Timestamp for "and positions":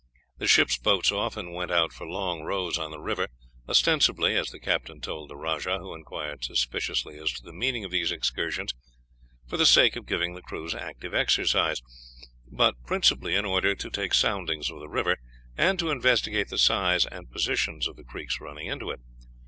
17.05-17.87